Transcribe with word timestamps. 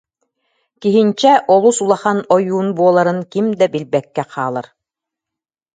Киһинчэ 0.81 1.31
олус 1.55 1.77
улахан 1.83 2.19
ойуун 2.35 2.67
буоларын 2.77 3.19
ким 3.31 3.45
да 3.59 3.65
билбэккэ 3.73 4.23
хаалар 4.33 4.67